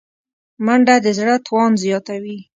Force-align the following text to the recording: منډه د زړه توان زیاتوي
منډه 0.65 0.95
د 1.05 1.07
زړه 1.19 1.35
توان 1.45 1.71
زیاتوي 1.83 2.37